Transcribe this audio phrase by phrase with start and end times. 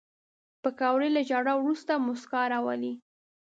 [0.61, 2.93] پکورې له ژړا وروسته موسکا راولي